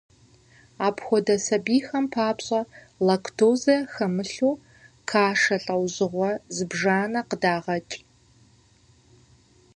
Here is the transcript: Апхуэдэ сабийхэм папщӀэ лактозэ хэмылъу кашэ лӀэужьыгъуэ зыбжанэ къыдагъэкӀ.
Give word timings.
Апхуэдэ 0.87 1.35
сабийхэм 1.45 2.05
папщӀэ 2.13 2.61
лактозэ 3.07 3.77
хэмылъу 3.93 4.53
кашэ 5.09 5.57
лӀэужьыгъуэ 5.63 6.31
зыбжанэ 6.55 7.19
къыдагъэкӀ. 7.29 7.95